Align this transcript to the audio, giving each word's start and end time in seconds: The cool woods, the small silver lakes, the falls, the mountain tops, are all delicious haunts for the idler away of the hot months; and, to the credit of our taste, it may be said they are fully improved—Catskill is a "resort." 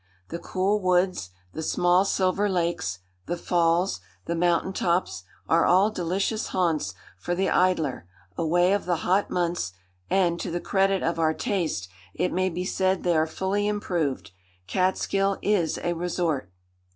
The 0.29 0.39
cool 0.39 0.79
woods, 0.81 1.29
the 1.53 1.61
small 1.61 2.05
silver 2.05 2.49
lakes, 2.49 3.01
the 3.27 3.37
falls, 3.37 3.99
the 4.25 4.33
mountain 4.33 4.73
tops, 4.73 5.25
are 5.47 5.63
all 5.63 5.91
delicious 5.91 6.47
haunts 6.47 6.95
for 7.19 7.35
the 7.35 7.49
idler 7.51 8.07
away 8.35 8.73
of 8.73 8.85
the 8.85 8.95
hot 9.05 9.29
months; 9.29 9.73
and, 10.09 10.39
to 10.39 10.49
the 10.49 10.59
credit 10.59 11.03
of 11.03 11.19
our 11.19 11.35
taste, 11.35 11.87
it 12.15 12.33
may 12.33 12.49
be 12.49 12.65
said 12.65 13.03
they 13.03 13.15
are 13.15 13.27
fully 13.27 13.67
improved—Catskill 13.67 15.37
is 15.43 15.77
a 15.83 15.93
"resort." 15.93 16.51